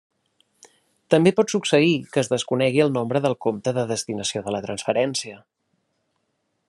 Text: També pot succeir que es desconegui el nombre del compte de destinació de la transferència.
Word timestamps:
També 1.13 1.33
pot 1.39 1.51
succeir 1.53 1.91
que 2.15 2.21
es 2.21 2.31
desconegui 2.31 2.83
el 2.85 2.91
nombre 2.95 3.21
del 3.27 3.37
compte 3.47 3.75
de 3.79 3.85
destinació 3.93 4.43
de 4.49 4.55
la 4.57 4.63
transferència. 4.67 5.39